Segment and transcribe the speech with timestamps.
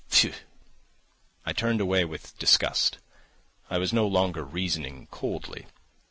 [0.07, 0.33] Phew!"
[1.45, 2.97] I turned away with disgust;
[3.69, 5.67] I was no longer reasoning coldly.